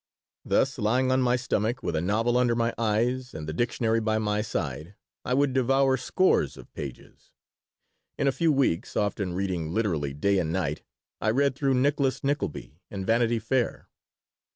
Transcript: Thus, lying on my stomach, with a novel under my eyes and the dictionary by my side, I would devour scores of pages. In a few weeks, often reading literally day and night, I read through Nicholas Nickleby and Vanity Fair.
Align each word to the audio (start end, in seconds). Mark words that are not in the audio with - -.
Thus, 0.43 0.79
lying 0.79 1.11
on 1.11 1.21
my 1.21 1.35
stomach, 1.35 1.83
with 1.83 1.95
a 1.95 2.01
novel 2.01 2.35
under 2.35 2.55
my 2.55 2.73
eyes 2.75 3.35
and 3.35 3.47
the 3.47 3.53
dictionary 3.53 3.99
by 4.01 4.17
my 4.17 4.41
side, 4.41 4.95
I 5.23 5.35
would 5.35 5.53
devour 5.53 5.95
scores 5.95 6.57
of 6.57 6.73
pages. 6.73 7.29
In 8.17 8.27
a 8.27 8.31
few 8.31 8.51
weeks, 8.51 8.97
often 8.97 9.33
reading 9.33 9.71
literally 9.71 10.15
day 10.15 10.39
and 10.39 10.51
night, 10.51 10.81
I 11.21 11.29
read 11.29 11.53
through 11.53 11.75
Nicholas 11.75 12.23
Nickleby 12.23 12.79
and 12.89 13.05
Vanity 13.05 13.37
Fair. 13.37 13.89